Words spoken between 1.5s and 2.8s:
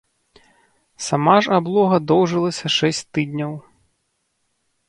аблога доўжылася